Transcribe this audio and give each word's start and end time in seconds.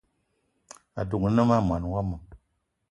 Adugna 1.01 1.41
ma 1.49 1.57
mwaní 1.65 1.87
wama 1.93 2.17